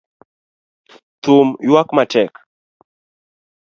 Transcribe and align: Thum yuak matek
Thum 1.23 1.47
yuak 1.67 1.87
matek 1.95 2.31